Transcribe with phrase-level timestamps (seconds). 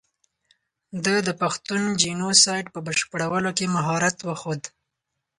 [1.03, 4.61] ده د پښتون جینو سایډ په بشپړولو کې ښه مهارت وښود.